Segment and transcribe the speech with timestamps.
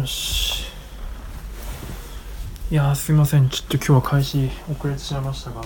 [0.00, 0.64] よし。
[2.70, 3.50] いやすいません。
[3.50, 5.62] ちょっと今日は開始遅れてしまいましたが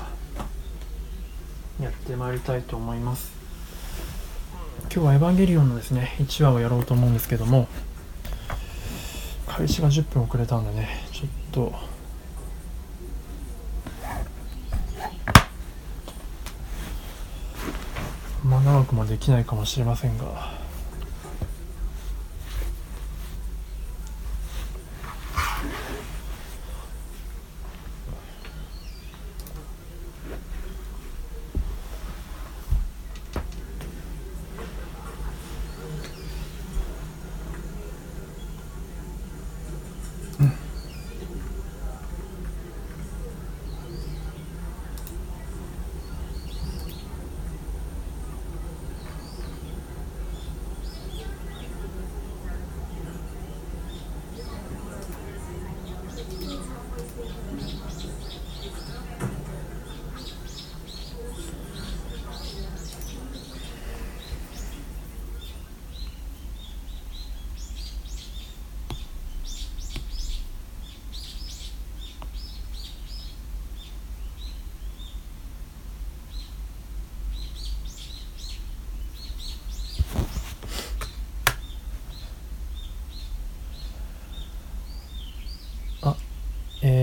[1.80, 3.32] やってまいりたいと思います。
[4.92, 7.68] 今日は「エヴァンゲリオン」のですね1話をやろうと思うんですけども
[9.46, 11.72] 開始が10分遅れたんでねちょっと
[18.44, 20.63] まあ長くもできないかもしれませんが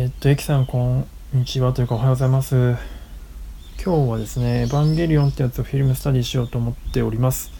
[0.01, 2.55] えー、っと、エキさん、こんにちはというか、おはようございます。
[3.85, 7.51] 今日はですね、エヴァンゲリオンってやつをフィルムスタディしようと思っております。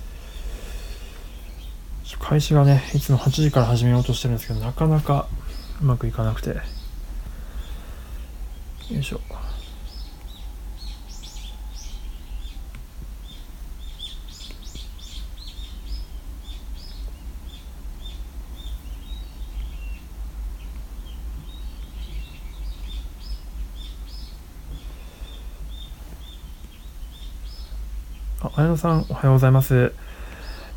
[2.19, 5.27] 開始がね、いつも8時から始めようとしてるんですけど、なかなか
[5.83, 6.49] うまくいかなくて。
[6.49, 6.55] よ
[8.99, 9.21] いしょ。
[28.53, 29.93] 綾野さん、おはようございます。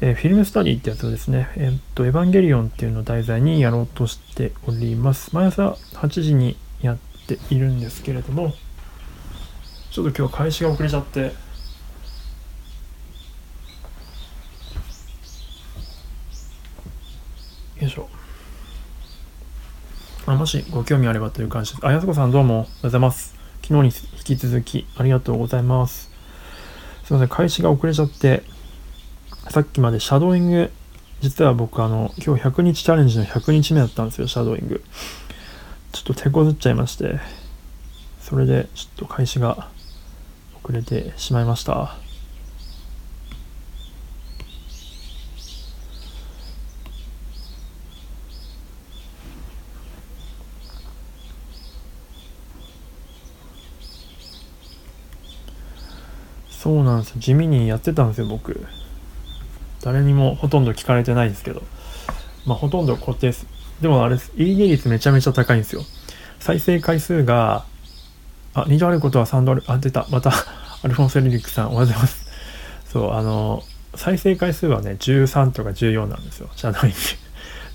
[0.01, 5.35] えー、フィルムスタディってやつをですね、えー、っと、エヴァンゲリオンっていうのを題材にやろうとしております。
[5.35, 8.55] 毎朝8時にやっているんですけれども、
[9.91, 11.33] ちょっと今日開始が遅れちゃって、よ
[17.81, 18.09] いしょ。
[20.27, 21.85] あもしご興味あればという感じです。
[21.85, 23.35] あ、やすこさんどうもおはようございます。
[23.63, 26.14] 昨日に引き続きありがとうございます。
[27.05, 28.43] すいません、開始が遅れちゃって、
[29.51, 30.71] さっきまでシャドーイング、
[31.21, 34.83] 実は僕、あの、今日100日チャレンジの100日目だったんですよ、シャドーイング。
[35.93, 37.21] ちょっと手こずっちゃいまして、
[38.21, 39.69] それでちょっと開始が
[40.63, 42.04] 遅れてしまいました。
[56.65, 57.17] そうなんですよ。
[57.19, 58.59] 地味にやってたんですよ僕。
[59.83, 61.63] 誰にもほとんど聞かれてないですけど。
[62.47, 63.47] まあほとんど固定です。
[63.83, 64.33] でもあれです。
[64.39, 65.83] いいね率めちゃめちゃ高いんですよ。
[66.41, 67.67] 再生回数が
[68.55, 70.07] あ2度あることは3度あるあ出た。
[70.11, 70.33] また
[70.83, 72.25] アルフォンセ・リリックさんおはようございます。
[72.91, 73.63] そうあの
[73.95, 76.49] 再生回数はね13とか14なんですよ。
[76.57, 76.97] シャドウイング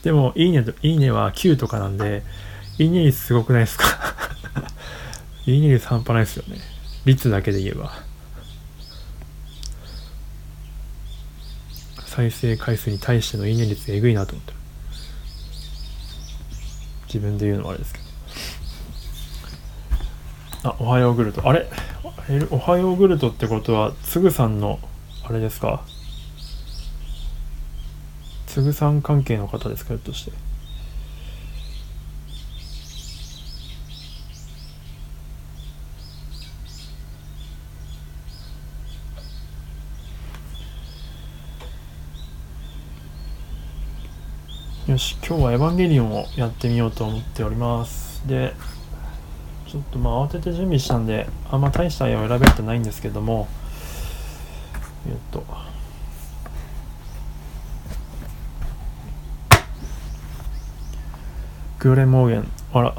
[0.01, 2.23] でもいいねといいねは9とかなんで
[2.79, 3.85] いいね率すごくないですか？
[5.45, 6.57] いいね率半端ないですよね。
[7.05, 8.08] 率だけで言えば。
[12.19, 14.57] 再生回数に対してのいいね率えぐいなと思ってる。
[17.05, 17.99] 自分で言うのはあれですけ
[20.63, 20.69] ど。
[20.71, 21.47] あおはようグルト。
[21.47, 21.65] あれ？
[22.51, 24.79] おはようグルトってことはつぐさんの
[25.23, 25.81] あれですか？
[28.47, 29.91] つぐさん関係の方ですか？
[29.91, 30.33] ひょっとして。
[45.25, 48.27] 今日はエヴァンゲリオンをやってみようと思っております。
[48.27, 48.53] で、
[49.65, 53.47] ちょっとまあ慌てて準備したんで、あんま大した絵を選べてないんですけども、
[55.07, 55.45] えっと、
[61.79, 62.93] Guten Morgen、あら、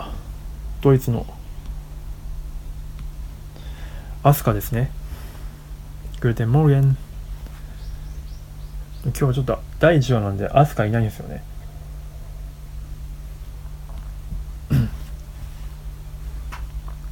[0.80, 1.26] ドイツの
[4.22, 4.90] アスカですね。
[6.20, 6.96] Guten Morgen。
[9.02, 11.49] 今日はちょっと第1話なんでアスカいないんですよね。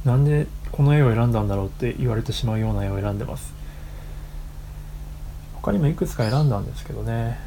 [0.09, 3.53] なんでこの絵を選んだんだろうって言われてしまうような絵を選んでます。
[5.53, 7.37] 他にもいくつか選んだんですけどね。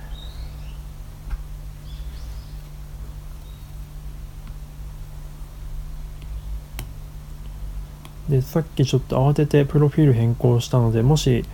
[8.28, 11.44] でさっきちょっと慌ててプロフィール変更したのでもし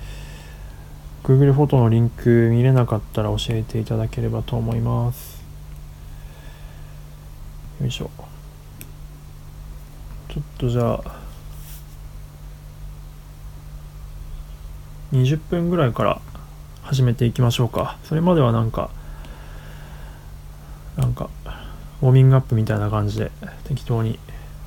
[1.24, 5.42] Google フォトのリンク見れなかったら教えていただければと思います。
[7.80, 8.27] よいしょ。
[10.28, 11.00] ちょっとじゃあ
[15.12, 16.20] 20分ぐらいから
[16.82, 18.90] 始めていきましょうかそれまではなんか
[20.96, 21.30] なんか
[22.02, 23.30] ウォーミングアップみたいな感じで
[23.64, 24.18] 適当に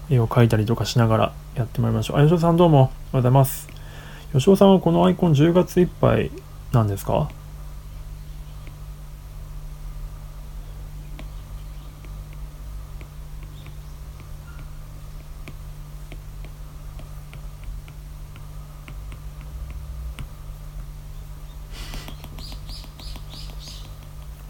[0.10, 2.18] 絵を描いたりとかしながらやってもらいましょう。
[2.18, 3.68] あ、吉尾さんどうもおはようございます。
[4.34, 6.32] 吉尾さんはこのアイコン10月いっぱい
[6.74, 7.30] なんですか？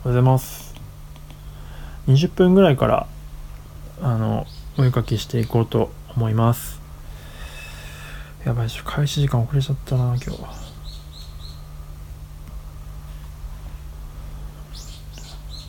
[0.04, 0.74] おはようございます。
[2.08, 3.06] 20分ぐらいから
[4.02, 4.48] あの
[4.80, 6.82] お絵かきしていこうと思います。
[8.44, 10.56] やばいし、開始時間遅れちゃったな、今日は。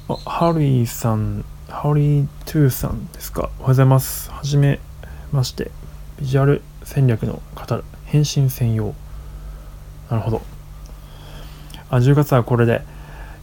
[0.08, 3.42] あ、ハリーさん、ハリートゥーさんですか？
[3.42, 4.30] おはようございます。
[4.30, 4.80] はじめ
[5.30, 5.70] まして。
[6.18, 8.94] ビジュアル戦略の方、変身専用。
[10.08, 10.40] なるほど。
[11.90, 12.80] あ、10月はこれで、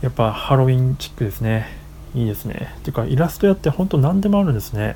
[0.01, 1.67] やっぱハロウィンチックですね。
[2.15, 2.73] いいですね。
[2.83, 4.95] ていうか、イラストやって本当何でもあるんですね。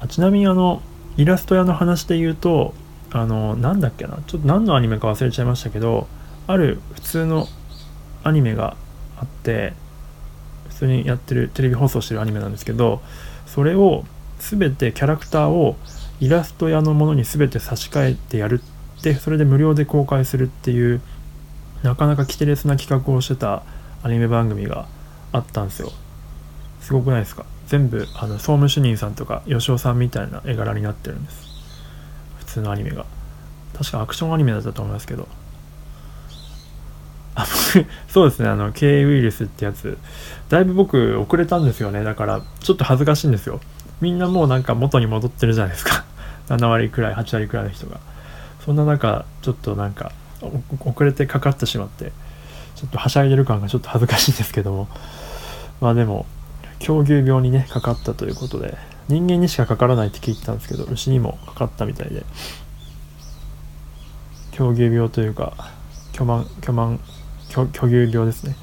[0.00, 0.82] あちなみにあの、
[1.16, 2.74] イラスト屋の話で言うと、
[3.10, 6.06] あの、なんだっけな、ちょっと何のアニメか忘れちゃいましたけど、
[6.46, 7.48] ある普通の
[8.22, 8.76] アニメが
[9.18, 9.74] あって、
[10.68, 13.00] 普通にやってる、テレビ放送してるアニメなんですけど、
[13.46, 14.04] それを
[14.38, 15.76] 全てキャラクターを
[16.20, 18.62] イラスト屋のものに全て差し替えてやる
[18.98, 21.00] って、それで無料で公開するっていう、
[21.82, 23.62] なかなか規定列な企画をしてた
[24.02, 24.86] アニメ番組が
[25.32, 25.92] あったんですよ。
[26.80, 27.44] すごくないですか？
[27.66, 31.48] 全部あの総務主任さんとか吉尾さんみたいな絵柄になってるんです。
[32.38, 33.04] 普通のアニメが。
[33.76, 35.28] 確かアクションアニメだったと思いますけど。
[37.34, 37.46] あ
[38.08, 38.48] そうですね。
[38.48, 39.96] あの K ウイルスってやつ。
[40.48, 42.02] だいぶ僕遅れたんですよね。
[42.02, 43.60] だからちょっと恥ずかしいんですよ。
[44.00, 46.04] みんなもうなんか元に戻ってるじゃないですか。
[46.48, 48.00] 7割くらい8割くらいの人が。
[48.64, 50.12] そんな中ちょっとなんか
[50.84, 52.12] 遅れてかかってしまって。
[52.78, 54.88] ちょっとはしゃいでる感がちょっと恥ずかしいんですけども。
[55.80, 56.26] まあでも
[56.78, 58.78] 狂牛病にねかかったということで
[59.08, 62.24] 人間にしかかからないって聞いてたんですけど牛にもかかったみたいで。
[64.52, 65.54] 狂牛病というか
[66.12, 67.00] 巨万巨万
[67.50, 68.56] 巨牛病ですね。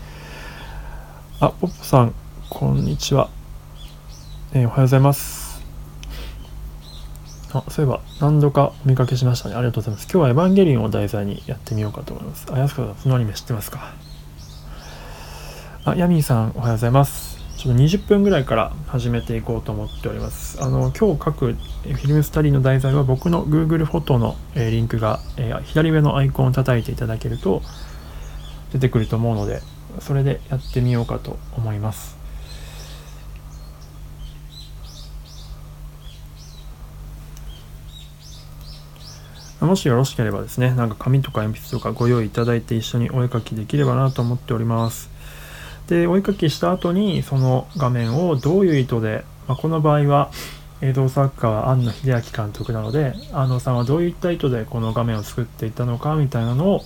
[1.41, 2.13] あポッポさん
[2.49, 3.29] こんにちは、
[4.53, 5.61] えー、おはようございます。
[7.53, 9.55] あそういえば何度かお見かけしましたね。
[9.55, 10.03] ありがとうございます。
[10.11, 12.45] 今日はエヴァンゲリオンを題材にやってみようかと思います。
[12.51, 13.93] あやすこさんそのアニメ知ってますか？
[15.87, 20.61] あヤミーさんおはようございますちょっと20分ぐらいから始めていこうと思っております。
[20.61, 27.61] あの今日書くフィルムスタディの題材は僕の Google フォトの、えリンクが、え左上のアイコンを叩いていただけると
[28.73, 29.61] 出てくると思うので、
[29.99, 32.17] それでやってみようかと思います。
[39.61, 45.14] もしよろしければですね、なんか紙とか鉛筆とかご用意いただいて一緒にお絵かきできればなと思っております。
[45.87, 50.31] でお絵かきした後にその画面をどういう意図で、まあ、この場合は
[50.81, 56.81] 映像作家は庵野秀明監督なので庵野さんはどういった意図でこの画面を作っていったのかみたいなのを、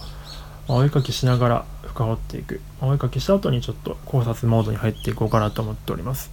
[0.68, 6.32] まあ、お絵かきしながら深掘っていく、まあ、お絵かきした後にちょっと考察モードに入っていこうかなと思っております。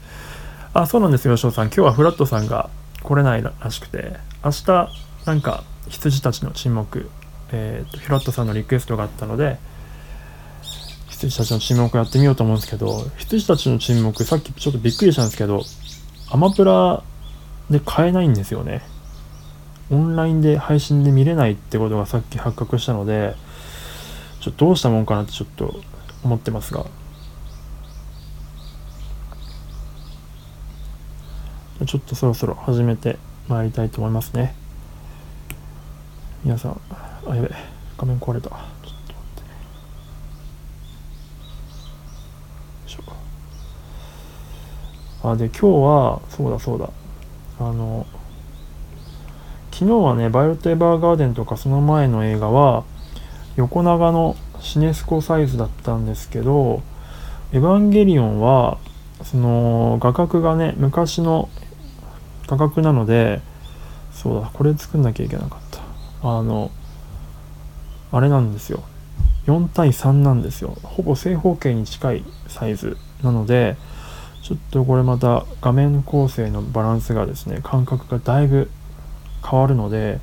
[0.74, 1.66] あそうなんですよ吉尾さん。
[1.66, 2.68] 今日はフラットさんが
[3.02, 4.90] 来れないらしくて明日
[5.24, 7.08] なんか羊たちの沈黙
[7.52, 9.58] えーとフラットさんのリクエストがあったので
[11.16, 15.62] 羊たちの沈黙やってみようと思うんですけど、羊たちの沈黙、さっきちょっとびっくりしたんですけど、
[16.30, 17.02] アマプラ
[17.70, 18.82] で買えないんですよね。
[19.90, 23.34] オンラインで配信で見れないってことがさっき発覚したので、
[24.40, 25.80] ちょっとどうしたもんかなってちょっと
[26.22, 26.84] 思ってますが。
[31.86, 33.18] ちょっとそろそろ始めて
[33.48, 34.54] まいりたいと思いますね。
[36.44, 36.80] 皆さん、
[37.26, 37.50] あ、やべ、
[37.96, 38.75] 画面壊れた。
[45.30, 46.90] あで今日はそうだそうだ。
[47.58, 48.06] あの
[49.72, 52.84] 昨日はね「バイオテーバーガーデン」とかその前の映画は
[53.56, 56.82] 横長のシネスコサイズだったんですけど
[57.52, 58.78] 「エヴァンゲリオンは」
[59.24, 61.48] その画角がね昔の
[62.46, 63.40] 画角なので
[64.12, 65.80] そうだこれ作んなきゃいけなかった。
[66.22, 66.70] あの
[68.12, 68.82] あれなんですよ。
[69.46, 70.76] 4対3なんですよ。
[70.82, 73.76] ほぼ正方形に近いサイズなので
[74.46, 78.70] ちょっとこれまた画面構成のバランスがですね、感覚がだいぶ
[79.42, 80.20] 変わるので、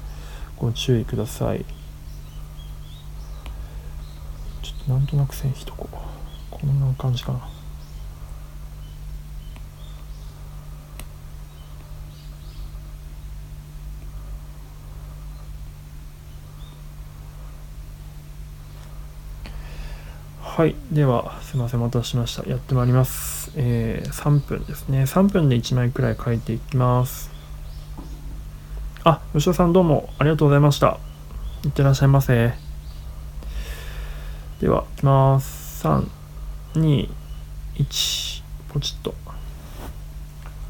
[0.55, 1.65] ご注意ください。
[4.61, 5.97] ちょっとなんとなく線引いとこう。
[6.49, 7.52] こんな感じかな。
[20.55, 22.47] はいではすいませんお待たせしました。
[22.47, 23.51] やってまいります。
[23.55, 25.01] えー、3分ですね。
[25.01, 27.31] 3分で1枚くらい書いていきます。
[29.03, 30.99] あ吉田さんどうもありがとうございました。
[31.65, 32.53] いってらっしゃいませ。
[34.61, 35.87] ではいきます。
[35.87, 36.07] 3
[36.75, 37.09] 2
[37.77, 39.15] 1ポチッと。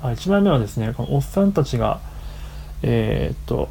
[0.01, 1.99] あ1枚目はですねこのおっさんたちが
[2.83, 3.67] えー、っと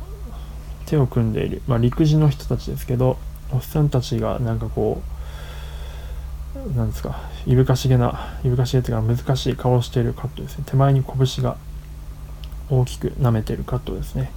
[0.85, 3.17] 手を組んでいる、まあ、陸自の人たちですけど
[3.51, 5.12] おっさんたちがなんかこう
[6.55, 7.17] なんですか、
[7.47, 10.65] いぶかしげな、いぶかしげというか難しい顔をしているカットですね。
[10.67, 11.57] 手前に拳が
[12.69, 14.31] 大きく舐めてるカットですね。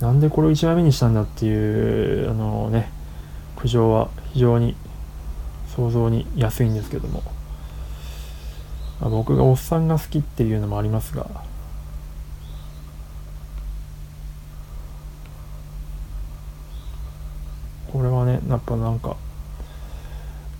[0.00, 2.90] なんでこれを1枚目にしたんだっていう、あのね、
[3.56, 4.74] 苦情は非常に
[5.76, 7.22] 想像に安いんですけども、
[9.00, 11.26] まあ、僕がおっさんが好きっていうのもありますが、
[17.92, 19.16] これはね、やっぱなんか、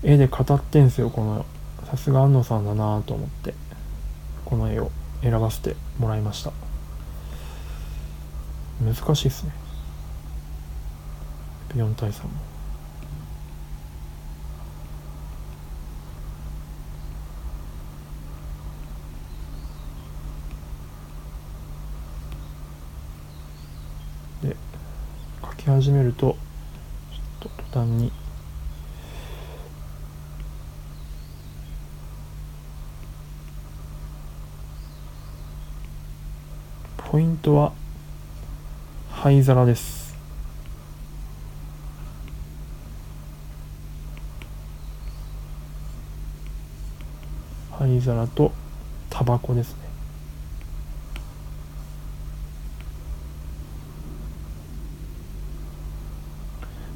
[0.02, 1.44] 絵で語ってんすよこの
[1.88, 3.54] さすが安野さんだなと思って。
[4.50, 4.90] この絵を
[5.22, 6.50] 選ばせてもらいました。
[8.82, 9.52] 難しいっすね。
[11.76, 12.30] 4対3も。
[24.42, 24.56] で
[25.42, 26.36] 書き始めると
[27.40, 28.10] ちょっと途端に
[37.20, 37.74] ポイントは
[39.10, 40.16] 灰皿です。
[47.72, 48.52] 灰皿と
[49.10, 49.80] タバコですね。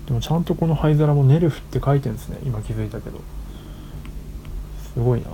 [0.07, 2.39] でもちゃんとこの灰皿もネルフって書いてるんですね。
[2.45, 3.21] 今気づいたけど。
[4.95, 5.27] すごいな。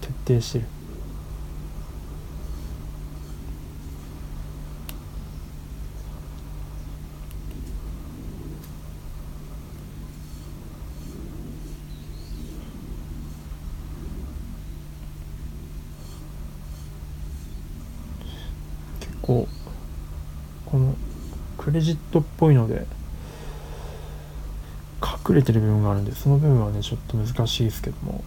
[0.00, 0.79] 徹底してる。
[19.30, 20.96] こうこの
[21.56, 22.84] クレジットっぽいので
[25.28, 28.24] 隠れてる部分があるんでその部分はねちょっと難しいですけども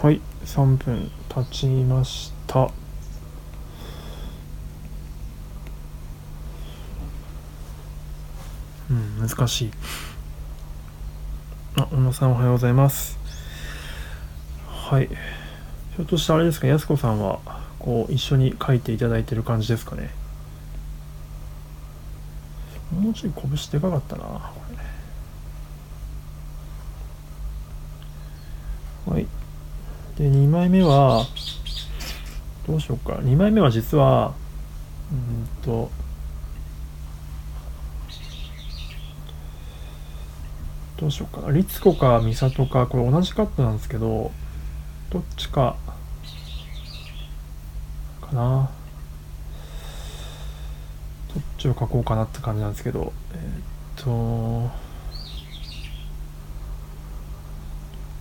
[0.00, 0.20] はい
[0.58, 2.68] 3分経ちました。
[8.90, 9.70] うん難しい。
[11.76, 13.20] あ小野さんおはようございます。
[14.66, 15.06] はい。
[15.06, 17.38] ひょっとしてあれですかやすこさんは
[17.78, 20.10] こう一緒に書いていただいてる感じですかね。
[23.00, 24.60] もうちょい拳でかかったなこ
[29.06, 29.12] れ。
[29.12, 29.37] はい。
[30.18, 31.24] で2枚目は
[32.66, 33.14] どうしようか。
[33.14, 34.34] 2枚目は実は
[35.12, 35.90] うんと
[40.96, 41.52] どうしようかな。
[41.52, 44.32] 律子か美里かこれ同じカットなんですけど
[45.10, 45.76] どっちか
[48.20, 48.70] かな。
[51.32, 54.87] どっちを書こうかなって感じなんですけどえー、っと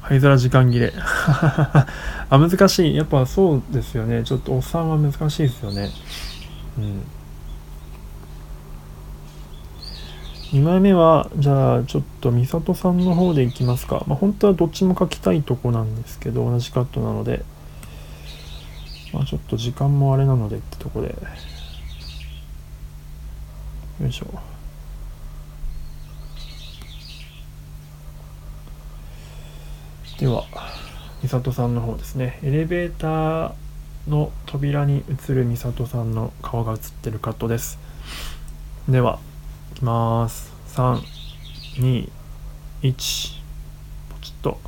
[0.07, 0.93] 灰皿時間切れ。
[0.95, 1.85] あ、
[2.29, 2.95] 難しい。
[2.95, 4.23] やっぱそうですよね。
[4.23, 5.89] ちょっとおっさんは難しいですよね。
[6.77, 7.03] うん。
[10.53, 17.43] 2枚目はじゃあちょっと美里さんの方でいきますかまあ本当はどっちも書きたいとこなんですけど同じカットなので
[19.11, 21.09] まあちょっと時間もあれなのでってとこで
[23.99, 24.27] よいしょ
[30.19, 30.45] では
[31.21, 32.39] 美里さんの方ですね。
[32.41, 33.53] エレベーター
[34.07, 37.77] の扉に映る美里さんの顔が映ってるカットです。
[38.89, 39.19] では
[39.73, 40.51] いきます。
[40.73, 42.09] 321
[42.81, 44.59] ポチッと。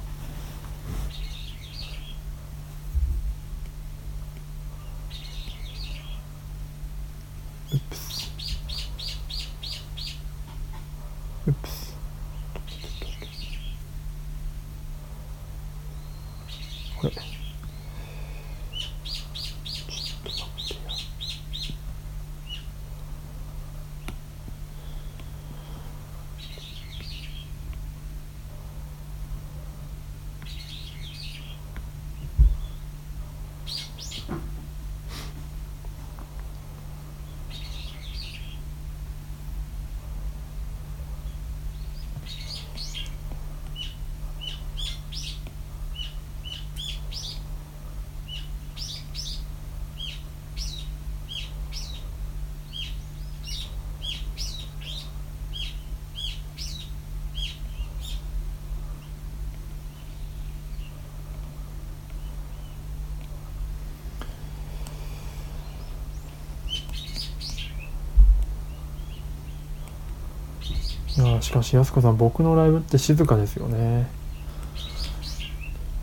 [71.50, 74.08] しかしやすこさん僕のライブって静かですよね。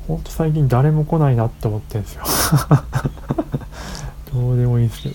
[0.08, 2.24] ほんと最近誰も来ないなって思ってんですよ。
[4.34, 5.14] どうでもいいですけど。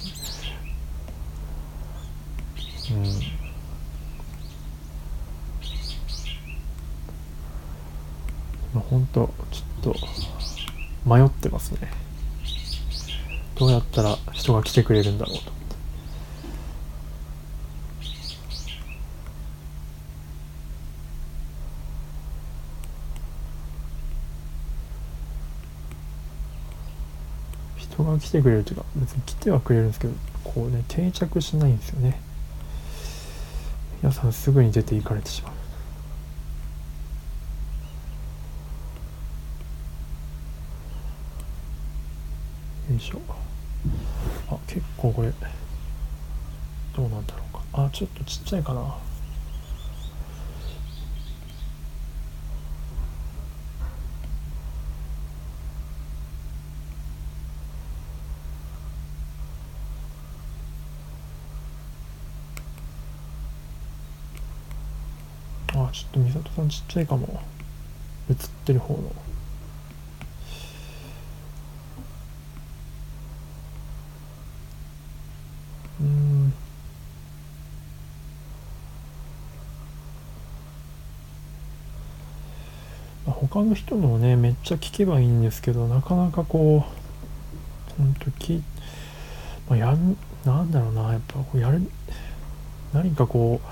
[8.75, 8.81] うん。
[8.83, 9.95] ほんとちょっと
[11.05, 11.91] 迷ってますね。
[13.55, 15.60] どうやったら人が来てくれるんだろうと。
[28.03, 32.19] 人が来てくれるというか別に来てはくれるんですけどこうね定着しないんですよね。
[34.01, 35.53] 皆さんすぐに出て行かれてしまう。
[42.91, 43.21] よいしょ。
[44.49, 45.31] あ結構これ
[46.95, 47.63] どうなんだろうか。
[47.73, 48.97] あちょっとちっちゃいかな。
[65.91, 67.41] ちょっと美里さんちっちゃいかも。
[68.29, 69.11] 映ってる方の。
[75.99, 76.53] うん。
[83.25, 88.63] 他の人のねめっちゃ聞けばいいんですけどなかなかこうほんとき、
[89.67, 91.81] まあ、やんなんだろうなやっぱこうやる
[92.93, 93.67] 何かこう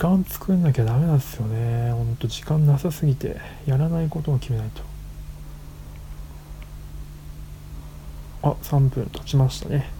[0.00, 3.36] 間作んなきゃダメなんですよねほんと時間なさすぎて
[3.66, 4.82] やらないことを決めないと
[8.42, 9.90] あ3分経ちましたね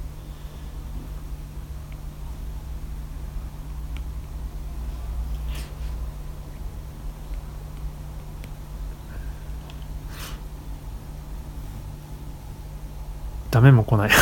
[13.50, 14.10] ダメも来ない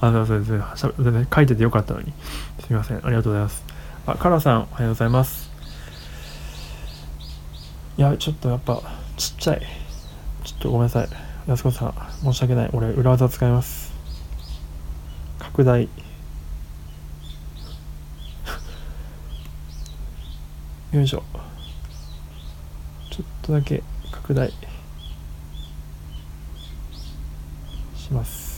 [0.00, 2.12] あ、そうそうそう書いててよかったのに。
[2.60, 2.98] すみません。
[2.98, 3.67] ありがとうございます。
[4.10, 5.50] あ、カラさん、おはようございます。
[7.98, 8.80] いや、ちょっとやっぱ、
[9.18, 9.60] ちっちゃい。
[10.44, 11.08] ちょっとごめんなさい。
[11.46, 12.70] 安子さん、申し訳ない。
[12.72, 13.92] 俺、裏技使います。
[15.38, 15.82] 拡大。
[20.92, 21.22] よいしょ。
[23.10, 24.50] ちょっとだけ拡大
[27.94, 28.48] します。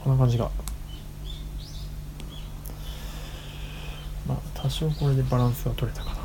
[0.11, 0.49] んな感じが
[4.27, 6.21] まあ多少これでバランスが取れたかな。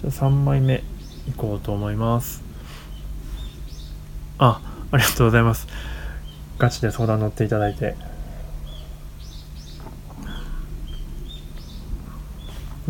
[0.00, 0.82] じゃあ3枚目
[1.28, 2.42] いこうと思います。
[4.38, 5.66] あありがとうございます。
[6.58, 8.13] ガチで相談乗っていただいて。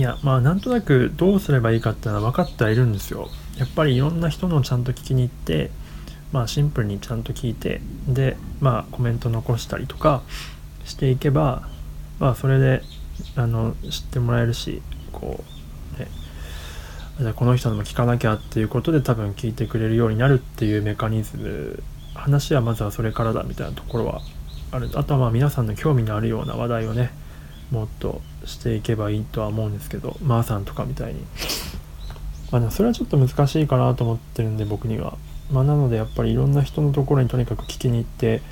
[0.04, 3.28] やまあなんとなくどうすればいいかっていうのは分かってはいるんですよ。
[3.58, 5.70] やっぱりいろんな人のちゃんと聞きに行って
[6.32, 10.22] まあシンプルにちゃんと聞いてでまあコメント残したりとか
[10.84, 11.68] していけば
[12.18, 12.82] まあそれで
[13.36, 15.44] あの知ってもらえるしこ
[15.96, 16.08] うね
[17.20, 21.82] じゃこの人のも聞かなきゃっていうことで多分聞いてくれるようになるっていうメカニズム
[22.14, 24.20] 話はまずはそれからだみたいなところは
[24.72, 24.90] ある。
[24.94, 27.10] あとはまあ皆さんの興味のあるような話題をね
[27.70, 31.20] もっとしていけばいいとは思うんですけどまー、さんとかみたいに。
[32.50, 35.16] まあでもそれはちょっと難しいかなと思ってるんで僕には。
[35.50, 38.42] まあなのでやっぱりいろんな人のところにとにかく聞きに行って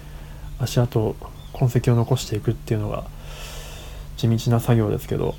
[0.58, 1.16] 足跡
[1.52, 3.04] 痕跡を残していくっていうのが
[4.16, 5.34] 地道な作業ですけど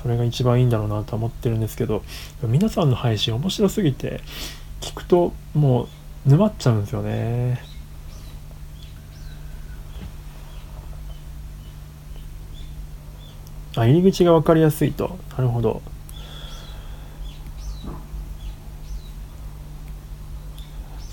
[0.00, 2.02] それが一番いいんだろうなと思ってるんですけど
[2.42, 4.20] 皆さんの配信面白すぎて
[4.80, 5.88] 聞くとも
[6.26, 7.60] う沼っちゃうんですよね。
[13.78, 15.18] あ入り口が分かりやすいと。
[15.36, 15.82] なるほど。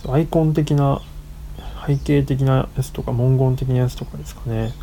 [0.07, 1.01] アイコン的な
[1.85, 4.73] 背景的なやつとか文言的なやつとかですかね。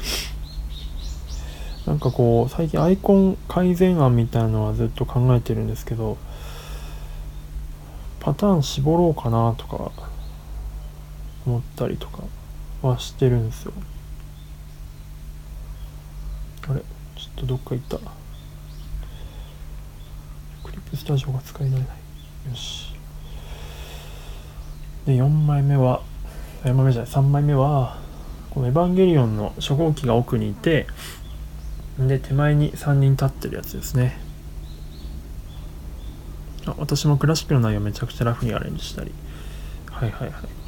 [1.87, 6.17] なんかこう最近アイコン改善案みたいなのはずっと考えてるんですけど
[8.21, 9.91] パターン絞ろうかなとか
[11.45, 12.23] 思ったりとか
[12.83, 13.73] はしてるんですよ。
[16.69, 16.83] あれ？
[17.37, 17.99] っとどっか行った。
[17.99, 18.05] ク
[20.73, 21.89] リップスタジオが使いられない。
[22.51, 22.93] よし。
[25.07, 26.03] で4枚目は
[26.65, 27.99] 4枚目じゃない3枚目は
[28.51, 30.87] このエヴァンゲリオンの初号機が奥にいて
[31.99, 34.19] で手前に3人立ってるやつですね。
[36.67, 39.13] あ私もクラシックの内容めちゃくちゃラフにアレンジしたり。
[39.91, 40.62] はいはいはい。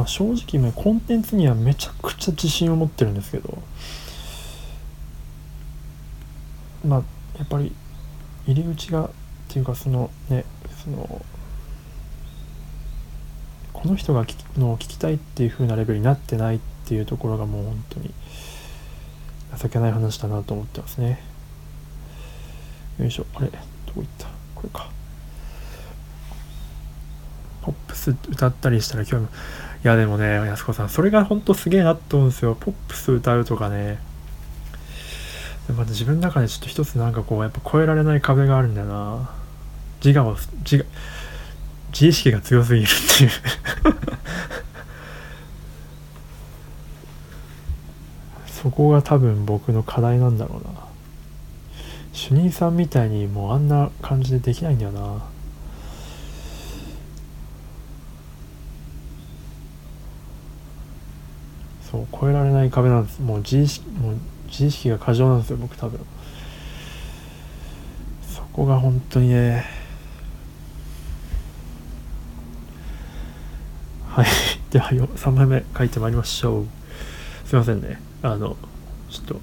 [0.00, 3.58] まあ、正直ねコンテンツにはめちゃくちゃ自信を持ってるんですけど
[6.86, 7.02] まあ
[7.36, 7.70] やっぱり
[8.46, 9.10] 入り口がっ
[9.48, 10.46] ていうかそのね
[10.82, 11.20] その
[13.74, 18.10] この人が聞きの聞きたいっていう風なレベルになってないっていうところがもう本当に
[19.58, 21.20] 情けない話だなと思ってますね。
[22.98, 23.26] よいしょ。
[23.34, 23.48] あれ？
[23.48, 23.58] ど
[23.94, 24.28] こ行った？
[24.54, 24.88] これか。
[27.60, 29.28] ポップス歌ったりしたら興味
[29.82, 32.54] いやでもね、安子さん、それがほんとすげえなって思うんですよ。
[32.58, 33.98] ポップス歌うとかね。
[35.66, 39.30] でも自分の中でちょっと一つなんかこう、やっぱ超えられない壁があるんだよな。
[40.04, 40.84] 自我を、自我、
[41.92, 43.30] 自意識が強すぎるっていう
[48.46, 50.74] そこが多分僕の課題なんだろうな。
[52.12, 55.22] 主任さんみたいにもうあんな感じでできないんだよな。
[61.90, 66.00] そう超えられない壁なんですもう自意識もう自意識が過剰なんですよ僕多分。
[68.22, 69.64] そこが本当にね。
[74.08, 74.26] はい。
[74.70, 76.66] では3枚目書いてまいりましょう。
[77.48, 78.00] すいませんね。
[78.22, 78.56] あの
[79.08, 79.40] ちょっと。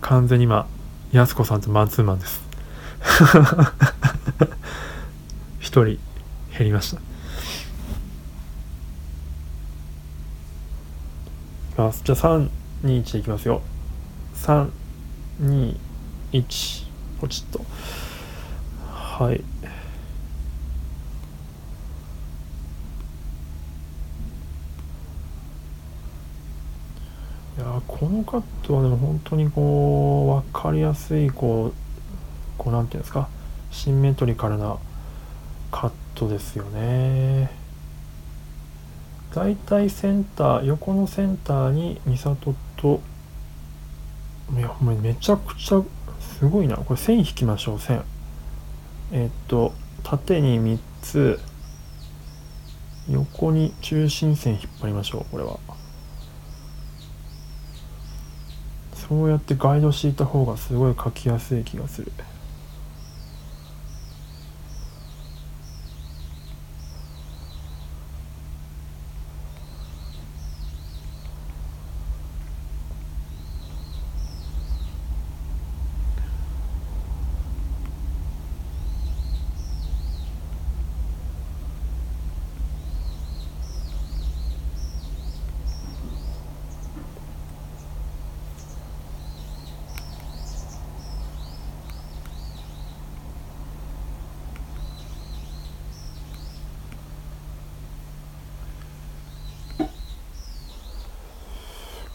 [0.00, 0.66] 完全に今
[1.12, 2.42] やす子さんとマンツーマンです。
[5.60, 6.13] 一人。
[6.56, 7.00] 減りました。
[11.76, 12.18] あじゃあ
[12.84, 13.60] 321でいきますよ。
[14.36, 15.74] 321
[17.20, 17.64] ポチッと。
[18.88, 19.36] はい。
[27.56, 31.74] いやこのカットはでも本当にこう分かりやすいこう
[32.58, 33.28] こうなんていうんですか。
[33.72, 34.76] シンメトリカルな
[35.72, 37.50] カットですよね。
[39.34, 43.00] だいたいセンター横のセンターに美里と
[44.56, 45.82] いやめちゃくちゃ
[46.20, 46.76] すごいな。
[46.76, 48.04] これ線引きましょう線
[49.12, 49.72] えっと
[50.02, 51.40] 縦に3つ。
[53.10, 55.58] 横に中心線引っ張りましょうこれは。
[58.94, 62.10] そうやってガイドしていた方がすごい書きやすい気がする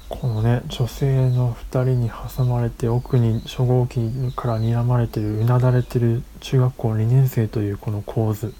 [0.10, 4.00] このね女性の2人に挟まれて奥に初号機
[4.34, 8.54] から睨まれてるうなだれてる中学校2年生というこの構図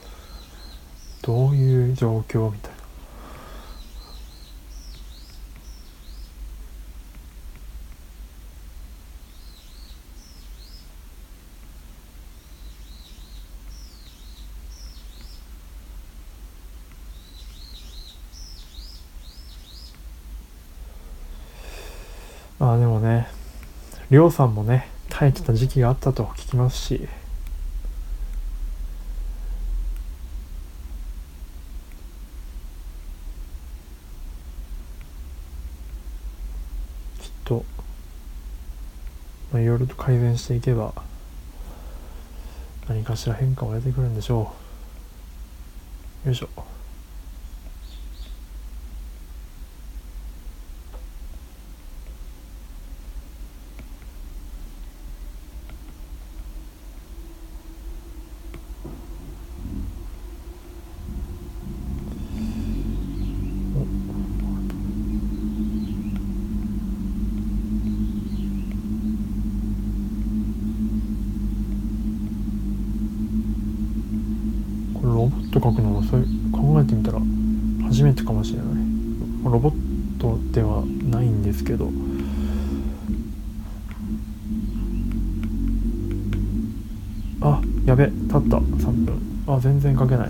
[1.22, 2.80] どういう状況みたいな。
[22.60, 23.26] まあでもね、
[24.10, 27.08] りょうさんもね、耐えてた時期があったと聞きますし、
[37.20, 37.64] きっと、
[39.52, 40.92] まあ、いろいろと改善していけば、
[42.88, 44.52] 何かしら変化は出てくるんでしょ
[46.26, 46.30] う。
[46.30, 46.50] よいしょ。
[74.94, 77.20] これロボット書くのはそういう考えてみたら
[77.88, 78.68] 初めてかもしれない
[79.44, 79.74] ロボッ
[80.20, 81.90] トではないんですけど
[87.42, 90.30] あやべ経った3分あ全然書けない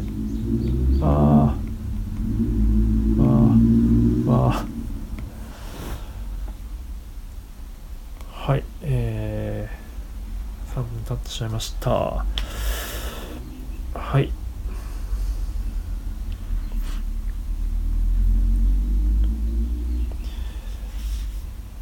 [1.02, 4.70] あーあーあー
[8.52, 11.90] はいえー、3分経ってしまいました
[13.94, 14.32] はい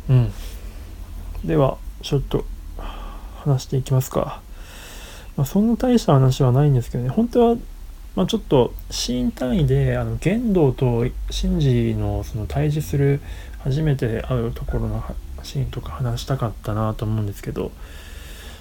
[0.10, 0.32] うん
[1.48, 2.46] ではちょっと
[3.38, 4.42] 話していきますか、
[5.38, 7.10] まあ、そんな大した話はないんですけどね。
[7.10, 7.56] 本当は、
[8.16, 13.22] まあ、ちょっとシーン単位であの玄道とシンジのその対峙する
[13.60, 15.04] 初めて会うところの
[15.44, 17.72] シーンとか話したかったなと思うんですけど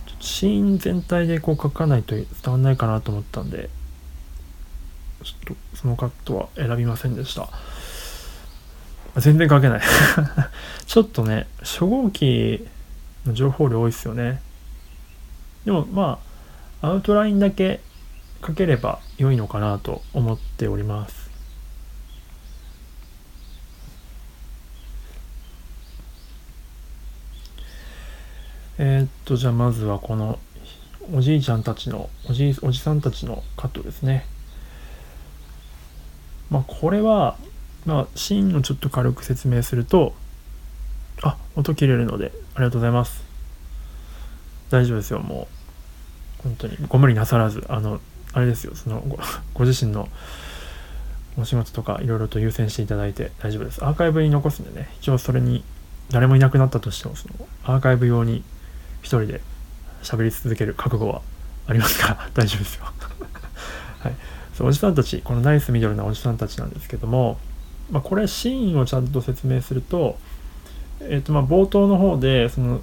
[0.07, 3.69] ちょっとシーン全体でこう書かないと伝わんないかなと思ったんで
[5.25, 7.49] ちょっとそのカットは選びませんでした。
[9.21, 9.81] 全然書けない。
[10.87, 12.67] ちょっとね初号機
[13.33, 14.41] 情報量多いですよね。
[15.65, 16.19] でもま
[16.83, 17.81] あアウトラインだけ
[18.47, 21.31] 書ければ良いのかなと思っております。
[28.79, 30.39] えー、っとじゃあまずはこの
[31.15, 34.27] おじいちゃんたちのおじおじさんたちのカットですね。
[36.51, 37.37] まあこれは
[37.87, 40.15] まあシーンをちょっと軽く説明すると
[41.23, 43.25] あ音切れるのでありがとうございます。
[44.71, 45.49] 大丈夫ですよも
[46.41, 46.43] う。
[46.43, 46.77] 本当に。
[46.89, 47.65] ご無理なさらず。
[47.69, 48.01] あの
[48.33, 48.75] あれですよ。
[48.75, 49.19] そのご
[49.55, 50.09] ご自身の
[51.39, 53.85] お仕事とかいろいろと優先していただいて大丈夫です。
[53.85, 54.89] アーカイブに残すんでね。
[55.01, 55.65] 一応それに
[56.11, 58.43] 誰もいなくなったとしてもそのアーカイブ用に
[59.03, 59.41] 一人で
[60.03, 61.23] 喋り続ける覚悟は
[61.67, 62.85] ありますから 大丈夫ですよ。
[64.01, 64.15] はい。
[64.55, 67.39] そうおじさんたちこのナイスミドルなおじさんたちなんですけども、
[67.91, 70.19] まあ、これシーンをちゃんと説明すると
[71.01, 72.81] えっ、とまあ冒頭の方でその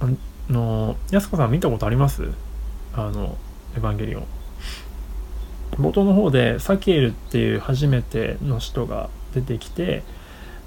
[0.00, 0.08] あ
[0.52, 2.30] の安子さん見たことあります？
[2.94, 3.36] あの
[3.76, 4.26] エヴァンゲリオン。
[5.78, 10.02] 冒頭の方でサキエルっていう初めての使徒が出てきて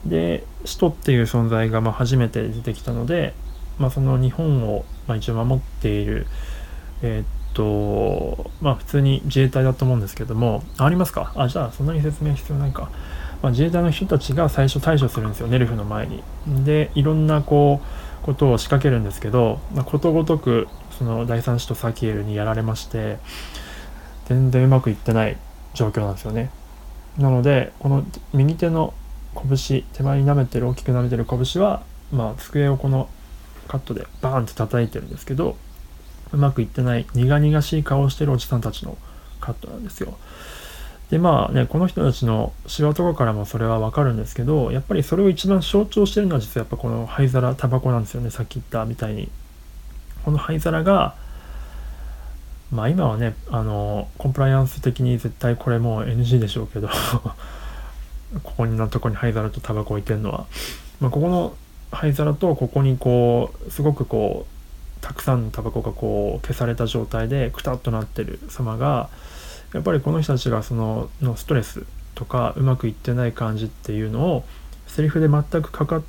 [0.04, 3.36] で使徒っていう存在がまあ初めて出てきたので、
[3.78, 6.26] まあ、その日本をまあ一応守っている
[7.04, 11.32] えっとまあ普通に自衛隊だと思うんですけどもありますか？
[11.36, 12.90] あじゃあそんなに説明必要ないか、
[13.42, 16.24] まあ、自衛隊の人たちが最初対処するんですよネルフの前に
[16.64, 20.68] でいろんなこうことを仕掛けるんですけど、まあ、ことごとく
[20.98, 23.18] その第三使徒サキエルにやられまして
[24.26, 25.38] 全然うまくいってない
[25.74, 26.50] 状況なんですよね
[27.18, 28.94] なのでこの右手の
[29.36, 33.10] 拳手前に舐めてる大きく舐めてる拳はまあ机をこの
[33.68, 35.58] カットでバーンって叩いてるんですけど
[36.32, 38.98] うまくいってない苦々しい顔をしてるおじさんたちの
[39.40, 40.18] カットなんですよ。
[41.10, 48.32] でまあねこの人たちのシワとかからもそれはわかるんですけどやっぱりそれを一番象徴してるのは実はやっぱこの灰皿タバコなんですよね。
[48.32, 49.30] さっき言ったみたいに。
[50.26, 51.14] この灰皿が
[52.72, 56.90] まあ今はねあのコンプライアンス的に絶対これもう NG でしょうけど
[58.44, 60.46] ここにのとこに灰皿とタバコ置いてるのは、
[61.00, 61.56] まあ、ここの
[61.92, 69.10] 灰皿とここにこうすごくこうたくさんのタバコがこう消された状態でくたっとなってる様が
[69.76, 71.86] やっぱりこの人たちがそののストレス
[72.16, 74.46] とかうまくいってない感じっていうのを
[74.88, 76.02] セリフで全くかか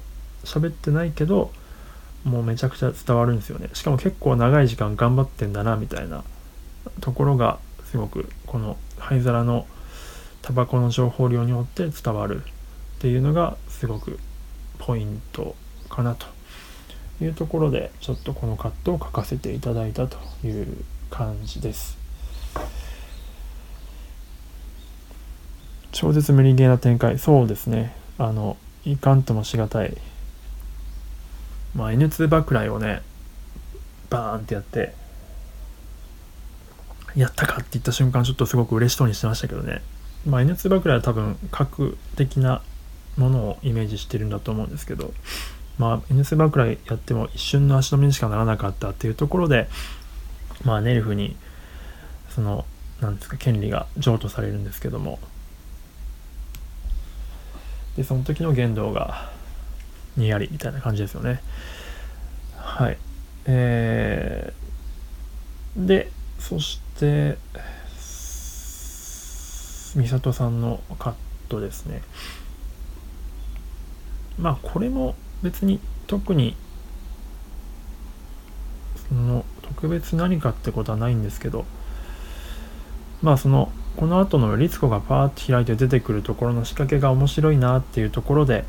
[0.44, 1.50] 喋ってないけど
[2.22, 6.22] もうめちゃくちゃ伝わるんですよねしかも結構長い時間頑張ってんだなみたいな
[7.00, 7.58] ところが
[7.90, 9.66] すごくこの灰皿の
[10.42, 14.20] タバコの情報量によって伝わるっていうのがすごく
[14.78, 15.56] ポイント
[15.88, 16.26] かなと
[17.20, 22.05] いうところでちょっとこのカットを書かせていただいたという感じです。
[25.92, 27.18] 超絶無理ゲーな展開。
[27.18, 27.94] そうですね。
[28.18, 29.96] あのいかんともしがたい。
[31.74, 33.02] まあ N2 バックライをね
[34.08, 34.94] バーンってやって
[37.14, 39.82] やったかって言った瞬間ちょっとすごく嬉しそうにしてましたけどね。
[40.26, 42.62] まあ N2 バックライは多分核的な
[43.16, 45.12] ものをイメージしてるんだと思うんですけど
[45.78, 49.68] まあ N2 バックライやっても一瞬の足止めにしかならなかったっていうところで
[50.64, 51.36] まあネルフに
[52.30, 52.64] その
[53.00, 55.18] なんですか権利が譲渡されるんですけども
[57.96, 59.30] でその時の言動が
[60.16, 61.40] にやりみたいな感じですよね。
[62.56, 62.98] はい。
[63.46, 67.38] えー、でそして
[69.96, 71.14] 美里さんのカッ
[71.48, 72.02] トですね。
[74.38, 76.56] まあこれも別に特に
[79.08, 81.64] その特別何かってことはないんですけど
[83.22, 88.64] まあそのこの後の律子がパーッと開いて出てくるところの仕掛けが面白いなっていうところで、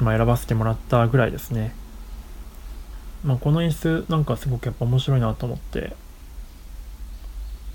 [0.00, 1.74] まあ、選ばせてもらったぐらいですね。
[3.24, 5.96] まあ、この演出なんかすごくやっぱ面白いなと思って、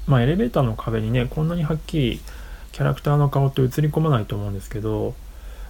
[0.08, 2.22] まあ、エレベーターの壁にねこんなにはっきり
[2.72, 5.14] キャラクターの顔って映り込まないと思うんですけど、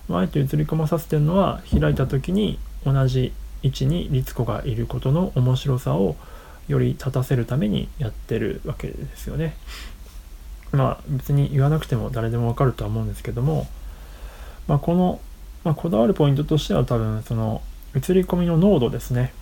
[0.08, 6.15] まあ、あえて映り込まさせてるのは開いた時に同じ位置に律子がいることの面白さを
[6.67, 9.56] より立たせるためにやってるわけですよね。
[10.71, 13.67] まあ別に言わなくても誰でもわかるとは思うんですけども、
[14.67, 15.19] まあ、この、
[15.63, 17.62] まあ、こだわるポイントとしては多分その
[17.95, 19.34] 映り込みの濃度ですね。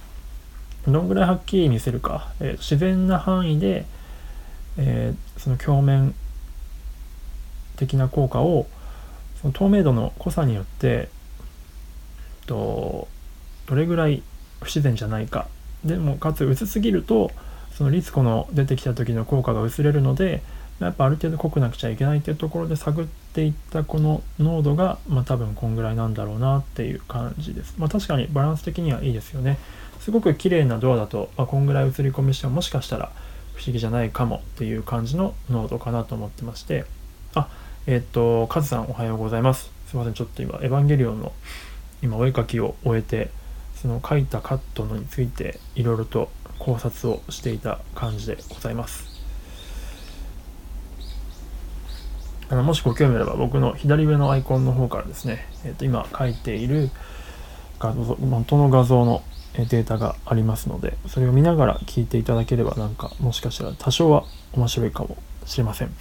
[0.87, 3.85] どんぐらいはっきり見せるか、えー、自然な範囲で、
[4.77, 6.15] えー、その鏡面
[7.75, 8.65] 的な効果を
[9.41, 11.09] その透明度の濃さによって
[12.45, 13.07] と
[13.67, 14.23] どれぐらい
[14.61, 15.47] 不自然じゃないか。
[15.85, 17.31] でもかつ薄すぎると
[17.75, 20.41] そのリツコの出てきた時の効果が薄れるので
[20.79, 27.75] やっぱある程度濃くなくちゃいけないっていうところで探っていったこの濃度が、まあ、多分こんぐらいなんだろうなっていう感じです。
[27.77, 29.57] まあ、確かにバランス的にはいいですよね。
[29.99, 33.11] すごく綺麗なドアだと、まあ、こんぐらい映り込みしてももしかしたら
[33.55, 36.85] 不思議じゃないかもっていう感じの濃度かなと思ってまして、
[37.35, 37.49] あ、
[37.85, 39.69] えっ、と、カズさんおはようございます。
[39.87, 41.33] すいません、ちょっと今、エヴァンゲリオンの
[42.01, 43.29] 今お絵描きを終えて、
[43.75, 49.18] その書いたカットのについていろいろと考察をしていた感じでございます。
[52.49, 56.89] あのもしご興味あれば僕の左上のアイコンの方からですね、えー、と今書いている
[57.79, 59.23] 画像元の画像の
[59.53, 64.23] データがありますのでそれを見ながら聞いていただければなんかもしかしたら多少は
[64.53, 65.91] 面白いかもしれません。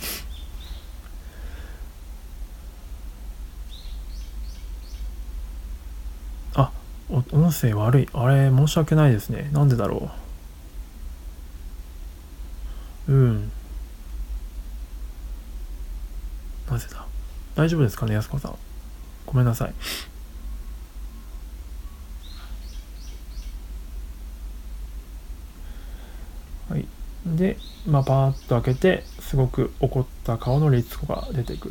[6.55, 6.71] あ
[7.09, 8.09] 音声悪い。
[8.13, 9.49] あれ申し訳ないですね。
[9.53, 10.11] なんでだろ
[13.09, 13.13] う。
[13.13, 13.53] うん。
[16.71, 17.05] なぜだ？
[17.55, 18.57] 大丈夫ですかね安子さん。
[19.27, 19.75] ごめんなさい。
[26.71, 26.87] はい。
[27.27, 27.57] で
[27.87, 31.69] まあパーッと開けてすごく怒った顔の律子が出てく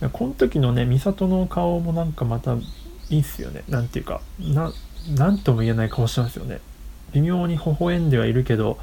[0.00, 0.10] る。
[0.12, 3.64] この時のね美里の顔もなんかまたいいっすよね。
[3.68, 4.72] なんていうかな
[5.16, 6.60] なんとも言えない顔してますよね。
[7.12, 8.78] 微妙に微笑んではいるけど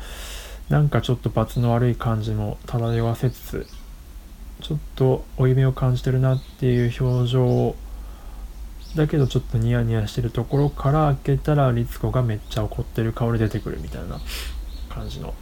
[0.69, 3.67] なんかちょっと罰の悪い感じも漂わせつつ
[4.61, 7.75] ちょっと負い目を感じてるなっていう表情
[8.95, 14.19] だけどちょっとニヤニヤしてるところから開けたら律子がめっちゃ怒ってる顔で出てくるみたいな
[14.89, 15.33] 感じの。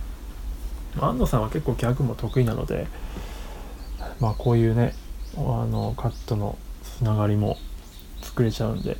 [1.00, 2.88] 安藤さんは結構ギャグも得意なので
[4.20, 4.94] まあこういうね
[5.36, 7.58] あのカットのつながりも
[8.22, 8.98] 作れちゃうんで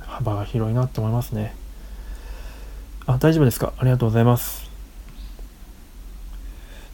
[0.00, 1.54] 幅が広いなって思いますね。
[3.06, 3.72] あ大丈夫ですか？
[3.78, 4.67] ありがとうございます。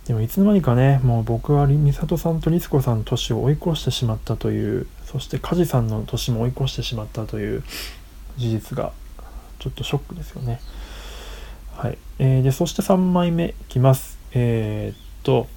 [0.07, 7.63] でもいつの間にかねもう僕は美里さんと律子さんの年を追い越してしまったというそして梶さんの年も追い越してしまったという
[8.37, 8.93] 事実が
[9.59, 10.61] ちょっとショックですよね。
[11.77, 14.19] はい、えー、でそして3枚目いきます。
[14.33, 15.49] えー、っと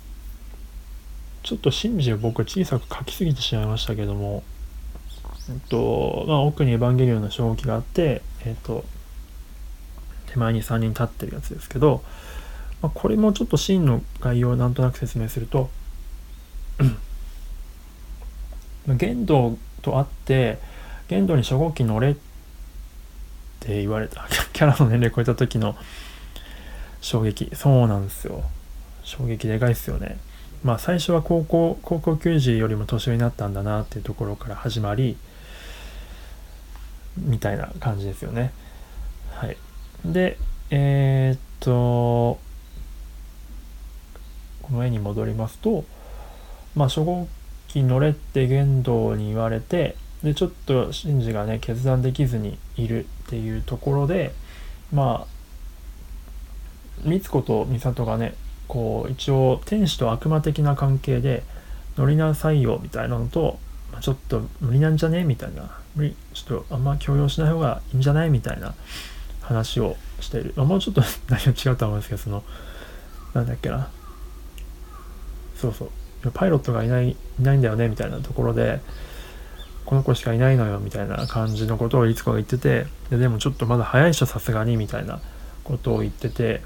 [1.43, 4.43] ちょっとシンジを僕小さく書きすぎてしまいましたけども
[5.49, 8.83] えっとまあ、奥にエヴァンゲリオンの衝撃があって、えっと、
[10.27, 12.03] 手前に3人立ってるやつですけど、
[12.81, 15.69] まあ、これもちょっとシーンの概要をなんとなく説明すると
[18.87, 20.59] 玄道と会って
[21.07, 22.15] 玄道に初号機乗れっ
[23.59, 25.75] て言われた キャラの年齢超えた時の
[27.01, 27.49] 衝撃。
[27.53, 28.43] そうなんですよ。
[29.03, 30.17] 衝撃でかいっすよね。
[30.63, 35.17] まあ最初は高校高校球児よりも年上になったんだなっていうところから始まり
[37.17, 38.51] みたいな感じですよね。
[39.31, 39.57] はい。
[40.05, 40.37] で
[40.69, 42.39] えー、っと
[44.67, 45.85] この絵に戻りますと
[46.75, 47.27] まあ初号
[47.67, 54.33] 機乗れって言動に言われてでちょっとシンジがね決断できずにいるっていうところで
[54.91, 58.35] まあ美津子と美里がね
[58.67, 61.43] こう一応天使と悪魔的な関係で
[61.97, 63.59] 乗りなさいよみたいなのと、
[63.91, 68.75] まあ、ちょっと無理なんじゃねみたいな無理ちょっとあんま強要しない方がいいんじゃないみたいな
[69.41, 72.43] 話をしている、あ、もうちょっと内容違うと思うんですけどその
[73.33, 73.89] なんだっけな。
[75.57, 75.89] そうそう。
[76.31, 78.79] パイロットがいないいないんだよねみたいなところで
[79.85, 85.21] この子しかいないのよみたいな感じのことを律子が言っててででもちょっとまだ早いしょさすがにみたいな
[85.63, 86.61] ことを言ってて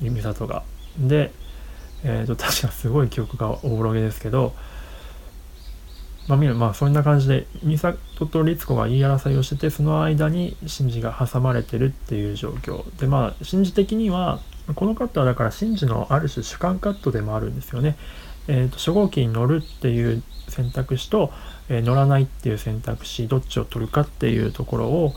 [0.00, 0.62] 美里が。
[0.98, 1.30] で、
[2.04, 4.54] えーと、確かすごい記憶がおぼろげですけど、
[6.26, 12.84] まあ、まあそんな感じで美里と律子が言い争いをしててその間にシンジが挟まれてるっていう状況。
[12.98, 14.40] でまあシンジ的には
[14.74, 17.96] このカットはだからシンジのある種主観カットでもあるんですよね。
[18.48, 21.32] えーと、初号機に乗るっていう選択肢と、
[21.68, 25.14] えー、乗らないっていう選択肢どっちを取るかっていうところを、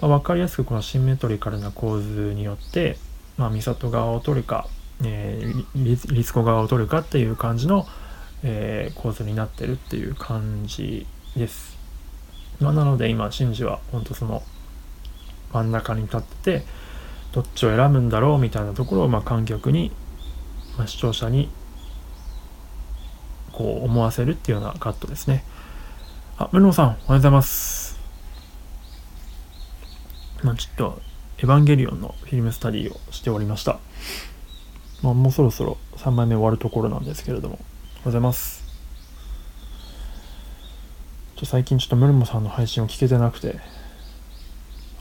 [0.00, 2.98] まあ、分かりやすくこのシンメトリカルな構図によって、
[3.38, 4.68] まあ、美里側を取るか
[5.04, 7.86] えー、リスコ側を取るかっていう感じの、
[8.42, 11.76] えー、構図になってるっていう感じです。
[12.60, 14.42] まあ、なので今、シンジは本当その
[15.52, 16.66] 真ん中に立ってて、
[17.32, 19.92] どっちを選ぶんだろうみたいなところを、まあ、観客に、
[20.76, 21.50] まあ、視聴者に
[23.52, 25.44] こう思わせるっていうようなカットですね。
[26.38, 27.98] あ、ムロさん、おはようございます。
[30.42, 31.02] まあ、ちょっと、
[31.38, 33.80] エヴァンゲリオンのフィルムスタディをしておりました。
[35.02, 37.66] まあ、もうそろそろ3枚目終わるところなんですけれども、おはよ
[38.02, 38.62] うございます。
[41.36, 43.58] ちょ最近ちょっとムルモさんの配信を聞けてなくて、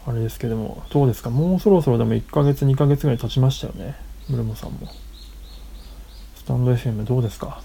[0.07, 1.29] あれですけども、どうですか？
[1.29, 3.93] もうそろそろでも1ヶ月、2ヶ月ぐらい経ちましたよね。
[4.29, 4.87] ムルモさんも。
[6.37, 7.61] スタンド FM どうですか？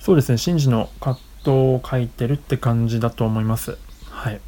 [0.00, 3.76] そうですね、シンジの葛藤を書いてるって感じだと思います。
[4.10, 4.40] はい。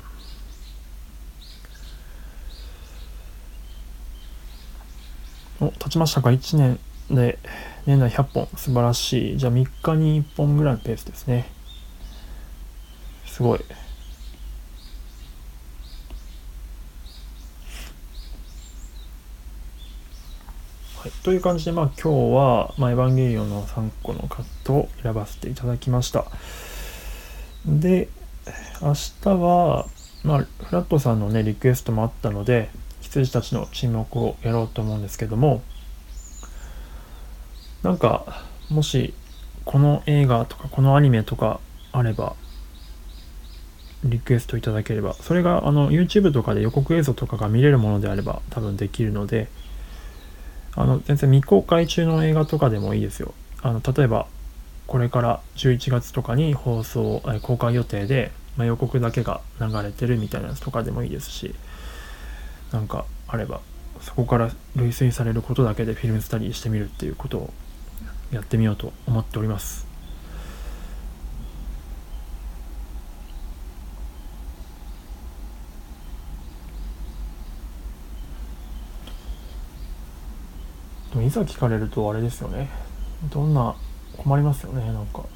[5.61, 6.79] お、経ちましたか ?1 年
[7.11, 7.39] で
[7.87, 8.49] 年内100本。
[8.57, 9.39] 素晴らしい。
[9.39, 11.47] じゃあ3日に1本ぐらいのペースですね。
[13.27, 13.61] すごい。
[21.03, 26.27] はい、という感じで、まあ、今日は、まあ、エヴァンゲリオンの3個のカットを選ばせていただきました。
[27.67, 28.09] で、
[28.81, 29.87] 明日は、
[30.25, 35.63] まあ、フラットさんのね、リクエストもあったので、羊たちの沈黙をやろうと思うんですけども、
[37.83, 39.15] なんか、もし、
[39.65, 41.61] この映画とか、このアニメとか
[41.93, 42.35] あれば、
[44.05, 49.49] リクエストいただければ、それがあの YouTube とかで予告映像とかが見れるものであれば多分できるので、
[50.75, 53.35] あの全然未公開中の映画とかでもいいですよ。
[53.63, 54.27] あの例えば
[54.87, 61.55] これから11月とかに放送、え公開予定で、まあ、予告だけが流れてるみたいなやつとかでもいいですし
[62.73, 63.61] なんかあれば
[64.01, 67.53] そこから類推されることだけでフィルムスタディしてみるっていうことを
[68.31, 69.93] やってみようと思っております。
[81.23, 82.69] いざ聞かれるとあれですよね
[83.31, 83.77] どんな
[84.17, 85.23] 困りますよねなんか。
[85.23, 85.29] 好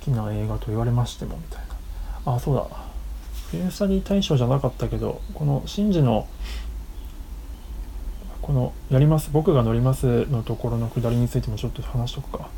[0.00, 1.62] きな映画と言われましてもみたい
[2.24, 2.34] な。
[2.34, 2.64] あそうだ。
[3.50, 6.26] フィルムスタディ大賞じゃなかったけどこのシンジの
[8.42, 12.48] この「やります僕が乗ります」のところのくだりについてもちょっと話しとくか。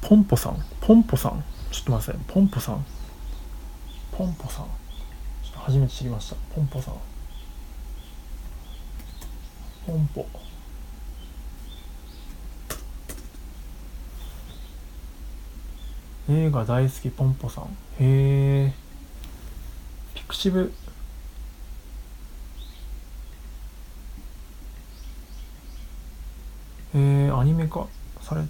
[0.00, 0.56] ポンポさん？
[0.80, 1.44] ポンポさん？
[1.70, 2.84] ちょっと待ってポンポさん。
[4.12, 4.64] ポンポさん。
[5.42, 6.36] ちょっと初めて知りました。
[6.54, 6.94] ポンポさん。
[9.88, 10.26] ポンポ
[16.28, 17.64] 映画大好きポンポさん。
[17.98, 18.74] へえ
[20.14, 20.74] ピクシブ。
[26.94, 27.86] へえ、アニメ化
[28.20, 28.42] され。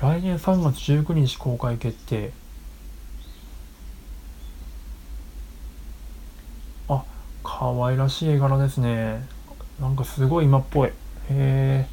[0.00, 2.32] 来年3月19日公開決定。
[6.88, 7.04] あ
[7.44, 9.35] 可愛らしい絵柄ですね。
[9.80, 10.88] なんかすごい今っぽい。
[10.88, 10.92] へ
[11.30, 11.86] え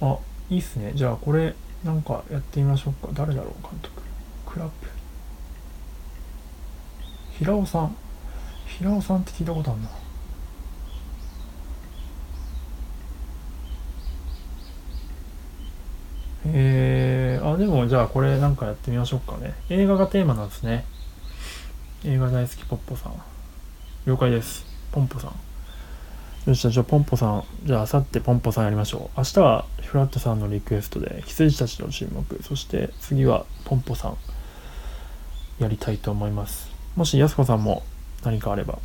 [0.00, 0.18] あ
[0.50, 0.92] いいっすね。
[0.94, 1.54] じゃあこれ
[1.84, 3.12] なんかやってみましょうか。
[3.12, 4.02] 誰だろう監督。
[4.46, 4.88] クラップ。
[7.38, 7.96] 平尾さん。
[8.66, 9.88] 平尾さんって聞いたことあるな。
[16.48, 19.54] えー、あでもじゃあこれなんかやってみましょうかね。
[19.68, 20.84] 映画がテーマなんですね。
[22.04, 23.12] 映画大好きポッポさん。
[24.06, 24.64] 了解です。
[24.92, 25.32] ポンポさん。
[26.48, 29.18] よしじゃあポンポさんじゃああさってポンポさんやりましょう。
[29.18, 34.16] 明日はフラットさんのリクエストで羊たちの注目そして次はポンポさん
[35.58, 36.70] やりたいと思います。
[36.94, 37.82] もしやすこさんも
[38.22, 38.78] 何かあれば。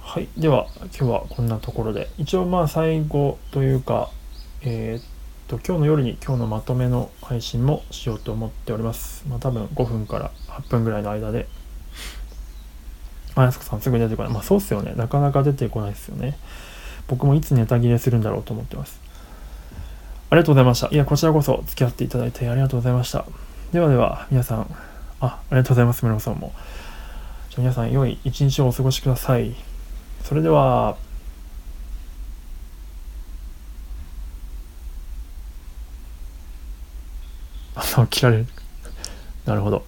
[0.00, 2.08] はいでは今日はこんなところで。
[2.16, 4.08] 一応まあ最後というか
[4.62, 5.17] えー、っ
[5.48, 11.48] と今日の夜に今日のまとめの配信もしようと思っておりますまあ多分5分から8分ぐらいの間で
[13.34, 16.38] あやすこさんすぐ出てこないまあそうっすよねなかなか出てこないですよね
[17.06, 19.08] 僕もいつネタ切れするんだろうと思ってます
[20.30, 20.88] ありがとうございました。
[20.88, 23.24] いや、こちらこそ付き合っていただいてありがとうございました。
[23.72, 24.76] ではでは、皆さん、
[25.20, 26.52] あ、ありがとうございます、村尾さんも。
[27.48, 29.54] じゃ皆さん、良い一日をお過ごしください。
[30.24, 30.98] それでは、
[37.80, 38.46] あの、切られる。
[39.46, 39.84] なるほど。